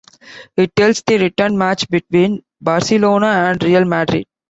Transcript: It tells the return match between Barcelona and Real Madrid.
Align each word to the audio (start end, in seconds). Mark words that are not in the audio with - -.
It 0.57 0.75
tells 0.75 1.03
the 1.05 1.19
return 1.19 1.55
match 1.59 1.87
between 1.87 2.43
Barcelona 2.59 3.27
and 3.27 3.63
Real 3.63 3.85
Madrid. 3.85 4.25